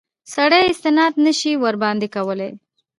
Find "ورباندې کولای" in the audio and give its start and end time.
1.63-2.51